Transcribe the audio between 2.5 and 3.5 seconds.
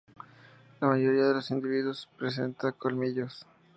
colmillos.